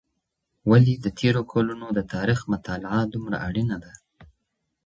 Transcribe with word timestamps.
ولې 0.69 0.93
د 0.97 1.05
تېرو 1.19 1.41
کلونو 1.51 1.87
د 1.97 1.99
تاریخ 2.13 2.39
مطالعه 2.53 3.01
دومره 3.13 3.37
اړینه 3.47 3.77
ده؟ 3.83 3.93